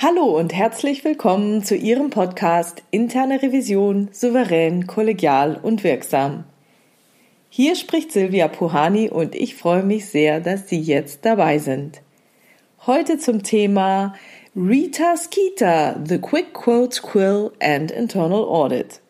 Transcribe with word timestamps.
Hallo 0.00 0.38
und 0.38 0.54
herzlich 0.54 1.04
willkommen 1.04 1.64
zu 1.64 1.74
Ihrem 1.74 2.10
Podcast 2.10 2.84
Interne 2.92 3.42
Revision 3.42 4.10
souverän, 4.12 4.86
kollegial 4.86 5.58
und 5.60 5.82
wirksam. 5.82 6.44
Hier 7.50 7.74
spricht 7.74 8.12
Silvia 8.12 8.46
Puhani 8.46 9.10
und 9.10 9.34
ich 9.34 9.56
freue 9.56 9.82
mich 9.82 10.06
sehr, 10.06 10.38
dass 10.38 10.68
Sie 10.68 10.78
jetzt 10.78 11.24
dabei 11.24 11.58
sind. 11.58 12.00
Heute 12.86 13.18
zum 13.18 13.42
Thema 13.42 14.14
Rita 14.54 15.16
Skeeter, 15.16 16.00
The 16.06 16.18
Quick 16.20 16.54
Quotes 16.54 17.02
Quill 17.02 17.50
and 17.60 17.90
Internal 17.90 18.44
Audit. 18.44 19.00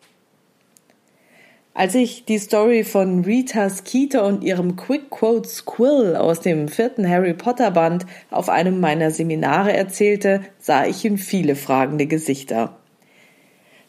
Als 1.79 1.95
ich 1.95 2.25
die 2.25 2.39
Story 2.39 2.83
von 2.83 3.23
Rita 3.23 3.69
Skeeter 3.69 4.25
und 4.25 4.43
ihrem 4.43 4.75
Quick 4.75 5.09
Quotes 5.09 5.63
Quill 5.63 6.17
aus 6.17 6.41
dem 6.41 6.67
vierten 6.67 7.07
Harry 7.07 7.33
Potter 7.33 7.71
Band 7.71 8.05
auf 8.29 8.49
einem 8.49 8.81
meiner 8.81 9.11
Seminare 9.11 9.71
erzählte, 9.71 10.41
sah 10.59 10.85
ich 10.85 11.05
in 11.05 11.17
viele 11.17 11.55
fragende 11.55 12.05
Gesichter. 12.05 12.75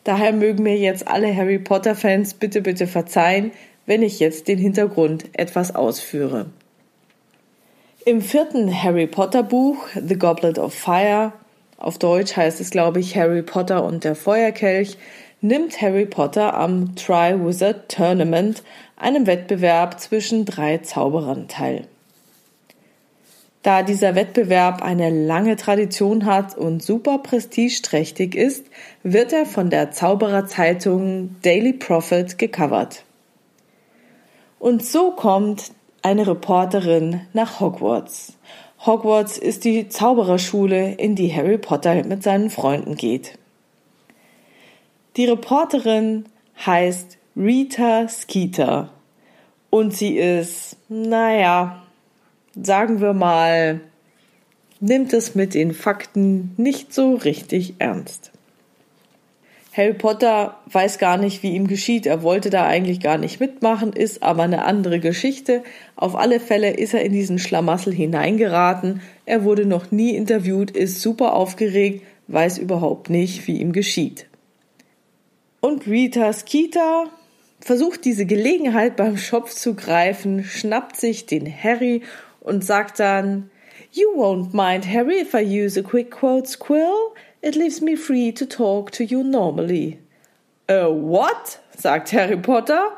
Daher 0.05 0.33
mögen 0.33 0.63
mir 0.63 0.77
jetzt 0.77 1.09
alle 1.09 1.35
Harry 1.35 1.59
Potter 1.59 1.97
Fans 1.97 2.35
bitte 2.35 2.63
bitte 2.63 2.87
verzeihen, 2.87 3.51
wenn 3.87 4.05
ich 4.05 4.21
jetzt 4.21 4.47
den 4.47 4.59
Hintergrund 4.59 5.25
etwas 5.33 5.75
ausführe. 5.75 6.47
Im 8.05 8.23
vierten 8.23 8.73
Harry 8.73 9.09
Potter 9.09 9.43
Buch 9.43 9.89
The 10.01 10.17
Goblet 10.17 10.61
of 10.61 10.73
Fire, 10.73 11.33
auf 11.77 11.99
Deutsch 11.99 12.37
heißt 12.37 12.61
es 12.61 12.71
glaube 12.71 13.01
ich 13.01 13.17
Harry 13.17 13.43
Potter 13.43 13.83
und 13.83 14.05
der 14.05 14.15
Feuerkelch, 14.15 14.97
nimmt 15.41 15.81
Harry 15.81 16.07
Potter 16.07 16.55
am 16.55 16.95
Triwizard 16.97 17.89
Tournament, 17.89 18.63
einem 18.97 19.27
Wettbewerb 19.27 19.99
zwischen 20.01 20.45
drei 20.45 20.79
Zauberern, 20.79 21.49
teil. 21.49 21.87
Da 23.63 23.83
dieser 23.83 24.15
Wettbewerb 24.15 24.81
eine 24.83 25.11
lange 25.11 25.57
Tradition 25.57 26.25
hat 26.25 26.57
und 26.57 26.83
super 26.83 27.19
prestigeträchtig 27.19 28.35
ist, 28.35 28.65
wird 29.03 29.35
er 29.35 29.45
von 29.45 29.69
der 29.69 29.91
Zaubererzeitung 29.91 31.37
Daily 31.43 31.75
Prophet 31.75 32.39
gecovert. 32.39 33.05
Und 34.59 34.85
so 34.85 35.11
kommt 35.11 35.73
eine 36.03 36.27
Reporterin 36.27 37.23
nach 37.35 37.61
Hogwarts. 37.61 38.39
Hogwarts 38.87 39.37
ist 39.37 39.65
die 39.65 39.91
Zaubererschule, 39.91 40.93
in 40.95 41.15
die 41.15 41.35
Harry 41.35 41.59
Potter 41.59 42.03
mit 42.05 42.23
seinen 42.23 42.49
Freunden 42.49 42.95
geht. 42.95 43.39
Die 45.17 45.27
Reporterin 45.27 46.27
heißt 46.65 47.19
Rita 47.37 48.07
Skeeter 48.07 48.91
und 49.69 49.93
sie 49.93 50.17
ist, 50.17 50.77
naja, 50.89 51.83
sagen 52.55 53.01
wir 53.01 53.13
mal, 53.13 53.81
nimmt 54.79 55.13
es 55.13 55.35
mit 55.35 55.55
den 55.55 55.75
Fakten 55.75 56.55
nicht 56.57 56.95
so 56.95 57.15
richtig 57.15 57.75
ernst. 57.79 58.31
Harry 59.73 59.95
Potter 59.95 60.59
weiß 60.67 60.99
gar 60.99 61.17
nicht, 61.17 61.43
wie 61.43 61.55
ihm 61.55 61.67
geschieht. 61.67 62.07
Er 62.07 62.23
wollte 62.23 62.51
da 62.51 62.67
eigentlich 62.67 63.01
gar 63.01 63.19
nicht 63.19 63.41
mitmachen, 63.41 63.93
ist 63.93 64.23
aber 64.23 64.45
eine 64.45 64.65
andere 64.65 65.01
Geschichte. 65.01 65.63
Auf 65.97 66.15
alle 66.15 66.39
Fälle 66.39 66.71
ist 66.71 66.95
er 66.95 67.03
in 67.03 67.13
diesen 67.13 67.39
Schlamassel 67.39 67.93
hineingeraten. 67.93 69.01
Er 69.27 69.43
wurde 69.45 69.67
noch 69.67 69.91
nie 69.91 70.15
interviewt, 70.15 70.71
ist 70.71 71.01
super 71.01 71.35
aufgeregt, 71.35 72.05
weiß 72.29 72.59
überhaupt 72.59 73.11
nicht, 73.11 73.47
wie 73.47 73.61
ihm 73.61 73.73
geschieht. 73.73 74.30
Und 75.61 75.87
Rita 75.87 76.33
Skeeter 76.33 77.11
versucht 77.61 78.05
diese 78.05 78.25
Gelegenheit 78.25 78.97
beim 78.97 79.17
Schopf 79.17 79.55
zu 79.55 79.75
greifen, 79.75 80.45
schnappt 80.45 80.97
sich 80.97 81.27
den 81.27 81.47
Harry 81.47 82.03
und 82.41 82.65
sagt 82.65 82.99
dann, 82.99 83.51
You 83.93 84.09
won't 84.17 84.55
mind, 84.55 84.87
Harry, 84.87 85.21
if 85.21 85.35
I 85.35 85.43
use 85.43 85.79
a 85.79 85.83
quick 85.83 86.11
quotes 86.11 86.59
quill? 86.59 87.13
It 87.43 87.57
leaves 87.57 87.81
me 87.81 87.97
free 87.97 88.33
to 88.33 88.47
talk 88.47 88.93
to 88.93 89.03
you 89.03 89.23
normally. 89.23 89.99
Uh, 90.71 90.89
what? 90.89 91.59
sagt 91.77 92.13
Harry 92.13 92.37
Potter. 92.37 92.93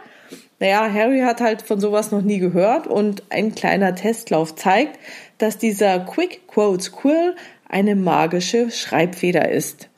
Naja, 0.60 0.88
Harry 0.92 1.20
hat 1.20 1.40
halt 1.40 1.62
von 1.62 1.80
sowas 1.80 2.12
noch 2.12 2.22
nie 2.22 2.38
gehört 2.38 2.86
und 2.86 3.22
ein 3.30 3.54
kleiner 3.54 3.94
Testlauf 3.94 4.54
zeigt, 4.54 4.98
dass 5.38 5.58
dieser 5.58 6.00
Quick 6.00 6.46
Quotes 6.46 6.92
Quill 6.92 7.34
eine 7.68 7.96
magische 7.96 8.70
Schreibfeder 8.70 9.50
ist. 9.50 9.88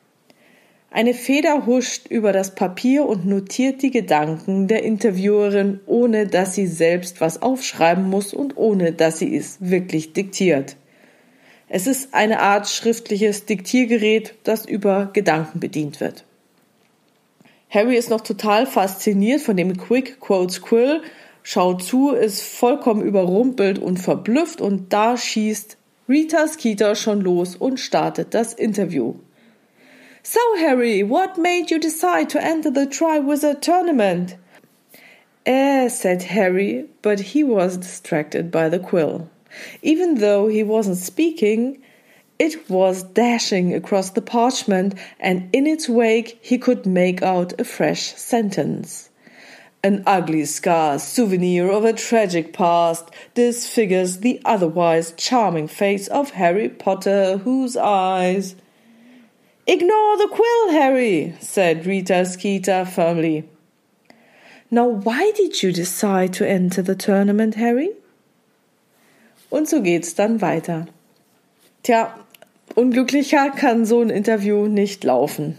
Eine 0.94 1.12
Feder 1.12 1.66
huscht 1.66 2.06
über 2.06 2.32
das 2.32 2.54
Papier 2.54 3.04
und 3.04 3.26
notiert 3.26 3.82
die 3.82 3.90
Gedanken 3.90 4.68
der 4.68 4.84
Interviewerin, 4.84 5.80
ohne 5.86 6.28
dass 6.28 6.54
sie 6.54 6.68
selbst 6.68 7.20
was 7.20 7.42
aufschreiben 7.42 8.08
muss 8.08 8.32
und 8.32 8.56
ohne 8.56 8.92
dass 8.92 9.18
sie 9.18 9.36
es 9.36 9.56
wirklich 9.58 10.12
diktiert. 10.12 10.76
Es 11.68 11.88
ist 11.88 12.14
eine 12.14 12.38
Art 12.38 12.68
schriftliches 12.68 13.44
Diktiergerät, 13.44 14.36
das 14.44 14.66
über 14.66 15.10
Gedanken 15.12 15.58
bedient 15.58 15.98
wird. 15.98 16.24
Harry 17.68 17.96
ist 17.96 18.10
noch 18.10 18.20
total 18.20 18.64
fasziniert 18.64 19.40
von 19.40 19.56
dem 19.56 19.76
Quick 19.76 20.20
Quotes 20.20 20.62
Quill, 20.62 21.02
schaut 21.42 21.82
zu, 21.82 22.12
ist 22.12 22.40
vollkommen 22.40 23.02
überrumpelt 23.02 23.80
und 23.80 23.98
verblüfft 23.98 24.60
und 24.60 24.92
da 24.92 25.16
schießt 25.16 25.76
Rita 26.08 26.46
Skeeter 26.46 26.94
schon 26.94 27.20
los 27.20 27.56
und 27.56 27.80
startet 27.80 28.32
das 28.32 28.54
Interview. 28.54 29.14
So, 30.26 30.40
Harry, 30.56 31.02
what 31.02 31.36
made 31.36 31.70
you 31.70 31.78
decide 31.78 32.30
to 32.30 32.42
enter 32.42 32.70
the 32.70 32.86
Triwizard 32.86 33.60
Tournament? 33.60 34.36
Eh, 35.44 35.88
said 35.88 36.22
Harry, 36.22 36.86
but 37.02 37.20
he 37.20 37.44
was 37.44 37.76
distracted 37.76 38.50
by 38.50 38.70
the 38.70 38.78
quill. 38.78 39.28
Even 39.82 40.14
though 40.14 40.48
he 40.48 40.62
wasn't 40.62 40.96
speaking, 40.96 41.76
it 42.38 42.70
was 42.70 43.02
dashing 43.02 43.74
across 43.74 44.08
the 44.08 44.22
parchment, 44.22 44.94
and 45.20 45.50
in 45.52 45.66
its 45.66 45.90
wake 45.90 46.38
he 46.40 46.56
could 46.56 46.86
make 46.86 47.20
out 47.22 47.60
a 47.60 47.64
fresh 47.64 48.14
sentence. 48.14 49.10
An 49.82 50.02
ugly 50.06 50.46
scar, 50.46 50.98
souvenir 50.98 51.68
of 51.70 51.84
a 51.84 51.92
tragic 51.92 52.54
past, 52.54 53.10
disfigures 53.34 54.20
the 54.20 54.40
otherwise 54.46 55.12
charming 55.18 55.68
face 55.68 56.08
of 56.08 56.30
Harry 56.30 56.70
Potter, 56.70 57.36
whose 57.36 57.76
eyes 57.76 58.56
Ignore 59.66 60.18
the 60.18 60.28
quill, 60.30 60.72
Harry, 60.72 61.34
said 61.40 61.86
Rita 61.86 62.26
Skeeter 62.26 62.84
firmly. 62.84 63.44
Now, 64.70 64.88
why 64.88 65.32
did 65.34 65.62
you 65.62 65.72
decide 65.72 66.34
to 66.34 66.46
enter 66.46 66.82
the 66.82 66.94
tournament, 66.94 67.56
Harry? 67.56 67.88
Und 69.48 69.66
so 69.66 69.80
geht's 69.80 70.14
dann 70.14 70.42
weiter. 70.42 70.84
Tja, 71.82 72.14
unglücklicher 72.74 73.52
kann 73.52 73.86
so 73.86 74.02
ein 74.02 74.10
Interview 74.10 74.66
nicht 74.66 75.02
laufen. 75.02 75.56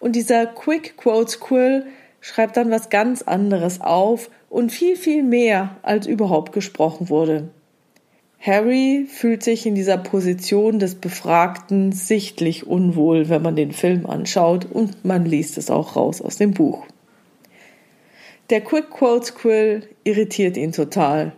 Und 0.00 0.16
dieser 0.16 0.44
Quick 0.44 0.98
Quotes 0.98 1.40
Quill 1.40 1.86
schreibt 2.20 2.58
dann 2.58 2.70
was 2.70 2.90
ganz 2.90 3.22
anderes 3.22 3.80
auf 3.80 4.28
und 4.50 4.70
viel, 4.70 4.96
viel 4.96 5.22
mehr, 5.22 5.76
als 5.80 6.06
überhaupt 6.06 6.52
gesprochen 6.52 7.08
wurde. 7.08 7.48
Harry 8.46 9.06
fühlt 9.08 9.42
sich 9.42 9.64
in 9.64 9.74
dieser 9.74 9.96
Position 9.96 10.78
des 10.78 10.96
Befragten 10.96 11.92
sichtlich 11.92 12.66
unwohl, 12.66 13.30
wenn 13.30 13.40
man 13.40 13.56
den 13.56 13.72
Film 13.72 14.04
anschaut 14.04 14.66
und 14.70 15.02
man 15.02 15.24
liest 15.24 15.56
es 15.56 15.70
auch 15.70 15.96
raus 15.96 16.20
aus 16.20 16.36
dem 16.36 16.52
Buch. 16.52 16.84
Der 18.50 18.60
Quick 18.60 18.90
Quotes 18.90 19.34
Quill 19.34 19.88
irritiert 20.04 20.58
ihn 20.58 20.72
total. 20.72 21.32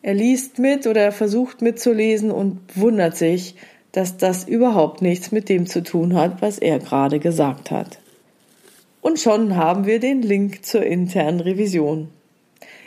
Er 0.00 0.14
liest 0.14 0.58
mit 0.58 0.86
oder 0.86 1.02
er 1.02 1.12
versucht 1.12 1.60
mitzulesen 1.60 2.30
und 2.30 2.58
wundert 2.74 3.18
sich, 3.18 3.56
dass 3.92 4.16
das 4.16 4.44
überhaupt 4.48 5.02
nichts 5.02 5.32
mit 5.32 5.50
dem 5.50 5.66
zu 5.66 5.82
tun 5.82 6.14
hat, 6.14 6.40
was 6.40 6.58
er 6.58 6.78
gerade 6.78 7.18
gesagt 7.18 7.70
hat. 7.70 7.98
Und 9.02 9.18
schon 9.18 9.56
haben 9.56 9.84
wir 9.84 10.00
den 10.00 10.22
Link 10.22 10.64
zur 10.64 10.84
internen 10.84 11.40
Revision. 11.40 12.08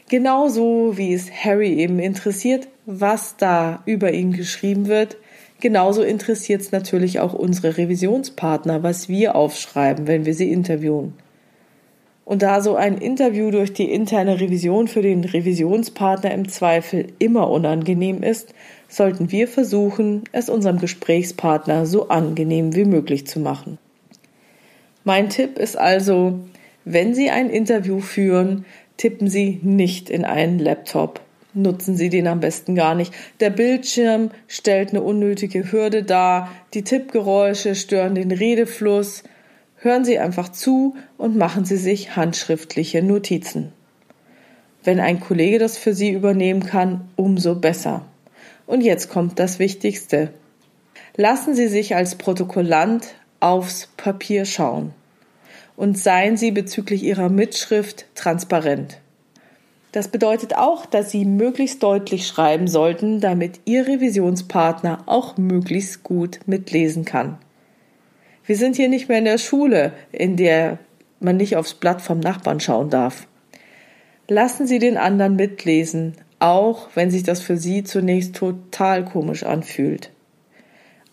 Genauso 0.09 0.97
wie 0.97 1.13
es 1.13 1.31
Harry 1.31 1.73
eben 1.75 1.99
interessiert, 1.99 2.67
was 2.85 3.37
da 3.37 3.81
über 3.85 4.11
ihn 4.11 4.33
geschrieben 4.33 4.87
wird, 4.87 5.17
genauso 5.61 6.03
interessiert 6.03 6.61
es 6.61 6.71
natürlich 6.71 7.19
auch 7.19 7.33
unsere 7.33 7.77
Revisionspartner, 7.77 8.83
was 8.83 9.07
wir 9.09 9.35
aufschreiben, 9.35 10.07
wenn 10.07 10.25
wir 10.25 10.33
sie 10.33 10.51
interviewen. 10.51 11.13
Und 12.25 12.41
da 12.41 12.61
so 12.61 12.75
ein 12.75 12.97
Interview 12.97 13.51
durch 13.51 13.73
die 13.73 13.91
interne 13.91 14.39
Revision 14.39 14.87
für 14.87 15.01
den 15.01 15.25
Revisionspartner 15.25 16.31
im 16.31 16.47
Zweifel 16.47 17.07
immer 17.19 17.49
unangenehm 17.49 18.23
ist, 18.23 18.53
sollten 18.87 19.31
wir 19.31 19.47
versuchen, 19.47 20.23
es 20.31 20.49
unserem 20.49 20.79
Gesprächspartner 20.79 21.85
so 21.85 22.07
angenehm 22.07 22.75
wie 22.75 22.85
möglich 22.85 23.27
zu 23.27 23.39
machen. 23.39 23.77
Mein 25.03 25.29
Tipp 25.29 25.57
ist 25.57 25.77
also, 25.77 26.39
wenn 26.85 27.13
Sie 27.13 27.29
ein 27.29 27.49
Interview 27.49 27.99
führen, 27.99 28.65
tippen 28.95 29.27
Sie 29.27 29.59
nicht 29.61 30.09
in 30.09 30.23
einen 30.23 30.59
Laptop. 30.59 31.19
Nutzen 31.55 31.95
Sie 31.95 32.09
den 32.09 32.27
am 32.27 32.39
besten 32.39 32.73
gar 32.73 32.95
nicht. 32.95 33.13
Der 33.39 33.51
Bildschirm 33.51 34.31
stellt 34.47 34.89
eine 34.89 35.01
unnötige 35.01 35.71
Hürde 35.71 36.03
dar, 36.03 36.49
die 36.73 36.83
Tippgeräusche 36.83 37.75
stören 37.75 38.15
den 38.15 38.31
Redefluss. 38.31 39.23
Hören 39.75 40.03
Sie 40.03 40.17
einfach 40.17 40.49
zu 40.49 40.95
und 41.17 41.37
machen 41.37 41.65
Sie 41.65 41.77
sich 41.77 42.15
handschriftliche 42.15 43.03
Notizen. 43.03 43.71
Wenn 44.83 44.99
ein 44.99 45.19
Kollege 45.19 45.59
das 45.59 45.77
für 45.77 45.93
Sie 45.93 46.09
übernehmen 46.09 46.65
kann, 46.65 47.09
umso 47.15 47.55
besser. 47.55 48.05
Und 48.65 48.81
jetzt 48.81 49.09
kommt 49.09 49.37
das 49.37 49.59
Wichtigste. 49.59 50.33
Lassen 51.15 51.53
Sie 51.53 51.67
sich 51.67 51.95
als 51.95 52.15
Protokollant 52.15 53.13
aufs 53.39 53.89
Papier 53.95 54.45
schauen 54.45 54.93
und 55.75 55.97
seien 55.97 56.37
Sie 56.37 56.51
bezüglich 56.51 57.03
Ihrer 57.03 57.29
Mitschrift 57.29 58.07
transparent. 58.15 58.97
Das 59.93 60.07
bedeutet 60.07 60.57
auch, 60.57 60.87
dass 60.87 61.11
Sie 61.11 61.23
möglichst 61.23 61.83
deutlich 61.83 62.25
schreiben 62.25 62.67
sollten, 62.67 63.21
damit 63.21 63.61
Ihr 63.65 63.87
Revisionspartner 63.87 65.03
auch 65.05 65.37
möglichst 65.37 66.01
gut 66.01 66.39
mitlesen 66.47 67.05
kann. 67.05 67.37
Wir 68.43 68.57
sind 68.57 68.75
hier 68.75 68.89
nicht 68.89 69.07
mehr 69.07 69.19
in 69.19 69.25
der 69.25 69.37
Schule, 69.37 69.93
in 70.11 70.35
der 70.35 70.79
man 71.19 71.37
nicht 71.37 71.55
aufs 71.57 71.75
Blatt 71.75 72.01
vom 72.01 72.19
Nachbarn 72.19 72.59
schauen 72.59 72.89
darf. 72.89 73.27
Lassen 74.27 74.65
Sie 74.65 74.79
den 74.79 74.97
anderen 74.97 75.35
mitlesen, 75.35 76.15
auch 76.39 76.87
wenn 76.95 77.11
sich 77.11 77.21
das 77.21 77.41
für 77.41 77.57
Sie 77.57 77.83
zunächst 77.83 78.35
total 78.35 79.05
komisch 79.05 79.43
anfühlt. 79.43 80.09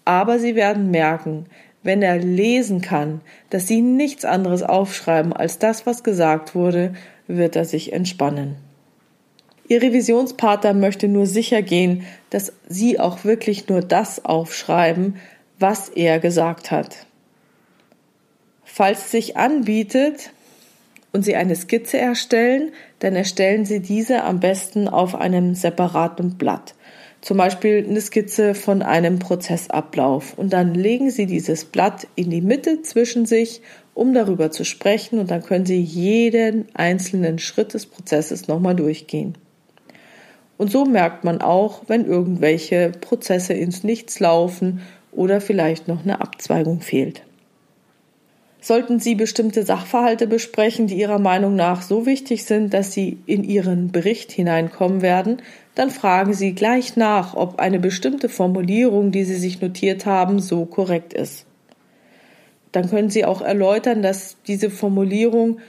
Aber 0.06 0.38
Sie 0.38 0.54
werden 0.54 0.90
merken, 0.90 1.44
wenn 1.82 2.00
er 2.00 2.16
lesen 2.16 2.80
kann, 2.80 3.20
dass 3.50 3.68
Sie 3.68 3.82
nichts 3.82 4.24
anderes 4.24 4.62
aufschreiben 4.62 5.34
als 5.34 5.58
das, 5.58 5.84
was 5.84 6.02
gesagt 6.02 6.54
wurde, 6.54 6.94
wird 7.26 7.56
er 7.56 7.66
sich 7.66 7.92
entspannen. 7.92 8.69
Ihr 9.70 9.82
Revisionspartner 9.82 10.75
möchte 10.75 11.06
nur 11.06 11.26
sicher 11.26 11.62
gehen, 11.62 12.05
dass 12.31 12.52
Sie 12.69 12.99
auch 12.99 13.22
wirklich 13.22 13.69
nur 13.69 13.82
das 13.82 14.25
aufschreiben, 14.25 15.14
was 15.61 15.88
er 15.88 16.19
gesagt 16.19 16.72
hat. 16.72 17.06
Falls 18.64 19.05
es 19.05 19.11
sich 19.12 19.37
anbietet 19.37 20.32
und 21.12 21.25
Sie 21.25 21.37
eine 21.37 21.55
Skizze 21.55 21.99
erstellen, 21.99 22.72
dann 22.99 23.14
erstellen 23.14 23.64
Sie 23.64 23.78
diese 23.78 24.25
am 24.25 24.40
besten 24.40 24.88
auf 24.88 25.14
einem 25.14 25.55
separaten 25.55 26.37
Blatt. 26.37 26.75
Zum 27.20 27.37
Beispiel 27.37 27.87
eine 27.88 28.00
Skizze 28.00 28.56
von 28.56 28.82
einem 28.82 29.20
Prozessablauf. 29.20 30.37
Und 30.37 30.52
dann 30.52 30.75
legen 30.75 31.11
Sie 31.11 31.26
dieses 31.26 31.64
Blatt 31.64 32.08
in 32.16 32.31
die 32.31 32.40
Mitte 32.40 32.82
zwischen 32.82 33.25
sich, 33.25 33.62
um 33.94 34.14
darüber 34.14 34.50
zu 34.50 34.64
sprechen. 34.64 35.20
Und 35.20 35.31
dann 35.31 35.44
können 35.44 35.64
Sie 35.64 35.81
jeden 35.81 36.66
einzelnen 36.75 37.38
Schritt 37.38 37.73
des 37.75 37.87
Prozesses 37.87 38.49
nochmal 38.49 38.75
durchgehen. 38.75 39.37
Und 40.60 40.70
so 40.70 40.84
merkt 40.84 41.24
man 41.24 41.40
auch, 41.40 41.84
wenn 41.86 42.04
irgendwelche 42.04 42.92
Prozesse 43.00 43.54
ins 43.54 43.82
Nichts 43.82 44.20
laufen 44.20 44.82
oder 45.10 45.40
vielleicht 45.40 45.88
noch 45.88 46.04
eine 46.04 46.20
Abzweigung 46.20 46.82
fehlt. 46.82 47.22
Sollten 48.60 49.00
Sie 49.00 49.14
bestimmte 49.14 49.62
Sachverhalte 49.62 50.26
besprechen, 50.26 50.86
die 50.86 50.98
Ihrer 50.98 51.18
Meinung 51.18 51.56
nach 51.56 51.80
so 51.80 52.04
wichtig 52.04 52.44
sind, 52.44 52.74
dass 52.74 52.92
sie 52.92 53.16
in 53.24 53.42
Ihren 53.42 53.90
Bericht 53.90 54.32
hineinkommen 54.32 55.00
werden, 55.00 55.38
dann 55.76 55.88
fragen 55.88 56.34
Sie 56.34 56.52
gleich 56.52 56.94
nach, 56.94 57.32
ob 57.32 57.58
eine 57.58 57.78
bestimmte 57.78 58.28
Formulierung, 58.28 59.12
die 59.12 59.24
Sie 59.24 59.36
sich 59.36 59.62
notiert 59.62 60.04
haben, 60.04 60.40
so 60.40 60.66
korrekt 60.66 61.14
ist. 61.14 61.46
Dann 62.72 62.90
können 62.90 63.08
Sie 63.08 63.24
auch 63.24 63.40
erläutern, 63.40 64.02
dass 64.02 64.36
diese 64.46 64.68
Formulierung 64.68 65.60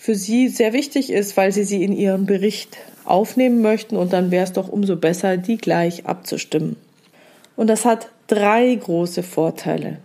für 0.00 0.14
Sie 0.14 0.46
sehr 0.48 0.72
wichtig 0.72 1.10
ist, 1.10 1.36
weil 1.36 1.50
Sie 1.50 1.64
sie 1.64 1.82
in 1.82 1.92
Ihren 1.92 2.24
Bericht 2.24 2.78
aufnehmen 3.04 3.60
möchten 3.60 3.96
und 3.96 4.12
dann 4.12 4.30
wäre 4.30 4.44
es 4.44 4.52
doch 4.52 4.68
umso 4.68 4.96
besser, 4.96 5.36
die 5.36 5.58
gleich 5.58 6.06
abzustimmen. 6.06 6.76
Und 7.56 7.66
das 7.66 7.84
hat 7.84 8.08
drei 8.28 8.72
große 8.76 9.24
Vorteile. 9.24 9.98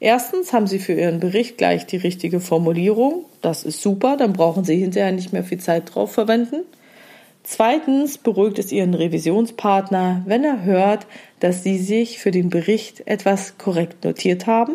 Erstens 0.00 0.52
haben 0.52 0.66
Sie 0.66 0.80
für 0.80 0.92
Ihren 0.92 1.20
Bericht 1.20 1.56
gleich 1.56 1.86
die 1.86 1.98
richtige 1.98 2.40
Formulierung. 2.40 3.24
Das 3.42 3.62
ist 3.62 3.80
super, 3.80 4.16
dann 4.16 4.32
brauchen 4.32 4.64
Sie 4.64 4.76
hinterher 4.76 5.12
nicht 5.12 5.32
mehr 5.32 5.44
viel 5.44 5.60
Zeit 5.60 5.94
drauf 5.94 6.12
verwenden. 6.12 6.64
Zweitens 7.44 8.18
beruhigt 8.18 8.58
es 8.58 8.72
Ihren 8.72 8.92
Revisionspartner, 8.92 10.24
wenn 10.26 10.42
er 10.42 10.64
hört, 10.64 11.06
dass 11.38 11.62
Sie 11.62 11.78
sich 11.78 12.18
für 12.18 12.32
den 12.32 12.50
Bericht 12.50 13.06
etwas 13.06 13.56
korrekt 13.56 14.04
notiert 14.04 14.48
haben. 14.48 14.74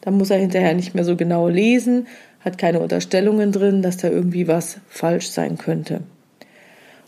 Dann 0.00 0.16
muss 0.16 0.30
er 0.30 0.38
hinterher 0.38 0.74
nicht 0.74 0.94
mehr 0.94 1.04
so 1.04 1.16
genau 1.16 1.48
lesen, 1.48 2.06
hat 2.48 2.58
keine 2.58 2.80
Unterstellungen 2.80 3.52
drin, 3.52 3.82
dass 3.82 3.96
da 3.98 4.08
irgendwie 4.08 4.48
was 4.48 4.78
falsch 4.88 5.28
sein 5.28 5.58
könnte. 5.58 6.02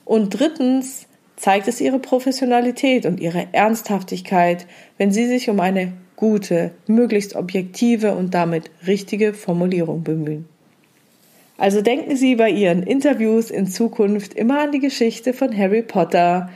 Und 0.04 0.38
drittens 0.38 1.06
zeigt 1.36 1.68
es 1.68 1.80
Ihre 1.80 1.98
Professionalität 1.98 3.06
und 3.06 3.18
Ihre 3.20 3.48
Ernsthaftigkeit, 3.52 4.66
wenn 4.98 5.10
Sie 5.10 5.26
sich 5.26 5.48
um 5.48 5.58
eine 5.60 5.92
gute, 6.16 6.72
möglichst 6.86 7.34
objektive 7.34 8.14
und 8.14 8.34
damit 8.34 8.70
richtige 8.86 9.32
Formulierung 9.32 10.04
bemühen. 10.04 10.46
Also 11.56 11.80
denken 11.80 12.16
Sie 12.16 12.36
bei 12.36 12.50
Ihren 12.50 12.82
Interviews 12.82 13.50
in 13.50 13.66
Zukunft 13.66 14.34
immer 14.34 14.60
an 14.60 14.72
die 14.72 14.80
Geschichte 14.80 15.32
von 15.32 15.56
Harry 15.56 15.82
Potter 15.82 16.50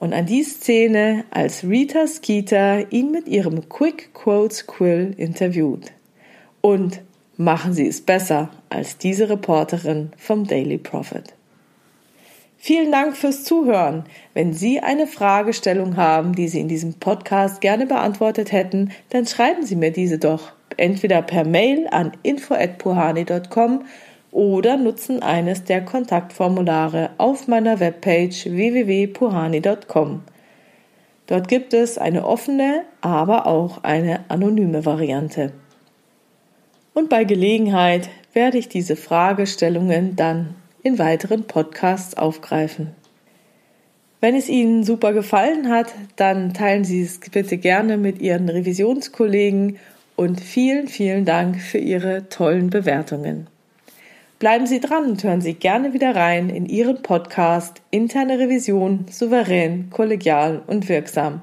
und 0.00 0.12
an 0.12 0.26
die 0.26 0.42
Szene, 0.42 1.24
als 1.30 1.62
Rita 1.62 2.08
Skeeter 2.08 2.90
ihn 2.90 3.12
mit 3.12 3.28
ihrem 3.28 3.68
Quick 3.68 4.12
Quotes 4.12 4.66
Quill 4.66 5.14
interviewt. 5.16 5.92
Und 6.60 7.02
machen 7.44 7.72
Sie 7.72 7.86
es 7.86 8.00
besser 8.00 8.50
als 8.68 8.98
diese 8.98 9.28
Reporterin 9.28 10.10
vom 10.16 10.46
Daily 10.46 10.78
Prophet. 10.78 11.34
Vielen 12.58 12.92
Dank 12.92 13.16
fürs 13.16 13.42
Zuhören. 13.42 14.04
Wenn 14.34 14.52
Sie 14.52 14.78
eine 14.78 15.08
Fragestellung 15.08 15.96
haben, 15.96 16.34
die 16.34 16.46
Sie 16.46 16.60
in 16.60 16.68
diesem 16.68 16.94
Podcast 16.94 17.60
gerne 17.60 17.86
beantwortet 17.86 18.52
hätten, 18.52 18.92
dann 19.10 19.26
schreiben 19.26 19.66
Sie 19.66 19.74
mir 19.74 19.90
diese 19.90 20.18
doch 20.18 20.52
entweder 20.76 21.22
per 21.22 21.44
Mail 21.44 21.88
an 21.90 22.12
info@puhani.com 22.22 23.84
oder 24.30 24.76
nutzen 24.76 25.22
eines 25.22 25.64
der 25.64 25.84
Kontaktformulare 25.84 27.10
auf 27.18 27.48
meiner 27.48 27.80
Webpage 27.80 28.46
www.puhani.com. 28.46 30.22
Dort 31.26 31.48
gibt 31.48 31.74
es 31.74 31.98
eine 31.98 32.24
offene, 32.24 32.82
aber 33.00 33.46
auch 33.46 33.82
eine 33.82 34.20
anonyme 34.28 34.84
Variante. 34.84 35.52
Und 36.94 37.08
bei 37.08 37.24
Gelegenheit 37.24 38.08
werde 38.32 38.58
ich 38.58 38.68
diese 38.68 38.96
Fragestellungen 38.96 40.16
dann 40.16 40.54
in 40.82 40.98
weiteren 40.98 41.44
Podcasts 41.44 42.14
aufgreifen. 42.14 42.92
Wenn 44.20 44.36
es 44.36 44.48
Ihnen 44.48 44.84
super 44.84 45.12
gefallen 45.12 45.68
hat, 45.68 45.92
dann 46.16 46.54
teilen 46.54 46.84
Sie 46.84 47.02
es 47.02 47.18
bitte 47.18 47.58
gerne 47.58 47.96
mit 47.96 48.20
Ihren 48.20 48.48
Revisionskollegen 48.48 49.78
und 50.16 50.40
vielen, 50.40 50.86
vielen 50.86 51.24
Dank 51.24 51.60
für 51.60 51.78
Ihre 51.78 52.28
tollen 52.28 52.70
Bewertungen. 52.70 53.48
Bleiben 54.38 54.66
Sie 54.66 54.80
dran 54.80 55.04
und 55.04 55.24
hören 55.24 55.40
Sie 55.40 55.54
gerne 55.54 55.92
wieder 55.92 56.14
rein 56.14 56.50
in 56.50 56.66
Ihren 56.66 57.02
Podcast 57.02 57.80
Interne 57.90 58.38
Revision 58.38 59.06
souverän, 59.10 59.90
kollegial 59.90 60.62
und 60.66 60.88
wirksam. 60.88 61.42